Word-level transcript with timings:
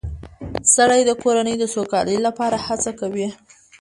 سړی 0.75 1.01
د 1.05 1.11
کورنۍ 1.23 1.55
د 1.59 1.63
سوکالۍ 1.73 2.17
لپاره 2.27 2.57
هڅه 2.67 2.91
کوي 2.99 3.27